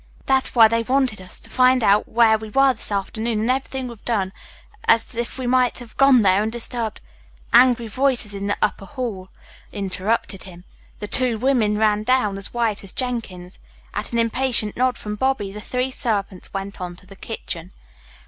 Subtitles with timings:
[0.25, 3.87] "That's why they wanted us, to find out where we were this afternoon, and everything
[3.87, 4.33] we've done,
[4.85, 7.01] as if we might have gone there, and disturbed"
[7.63, 9.29] Angry voices in the upper hall
[9.71, 10.63] interrupted him.
[10.97, 13.59] The two women ran down, as white as Jenkins.
[13.93, 17.71] At an impatient nod from Bobby the three servants went on to the kitchen.